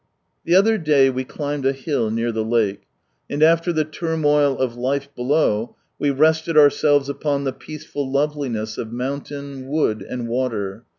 [0.45, 2.87] The other day we climbed a hill near the lake,
[3.29, 8.91] and after the turmoil of life below, we rested ourselves upon the peaceful loveliness of
[8.91, 10.85] mountain, wood, and water.